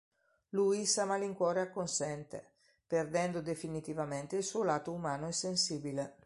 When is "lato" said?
4.63-4.91